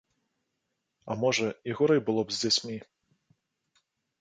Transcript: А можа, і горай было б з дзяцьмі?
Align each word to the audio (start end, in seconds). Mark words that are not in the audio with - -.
А 1.09 1.17
можа, 1.25 1.47
і 1.71 1.75
горай 1.81 1.99
было 2.09 2.21
б 2.31 2.39
з 2.39 2.45
дзяцьмі? 2.45 2.77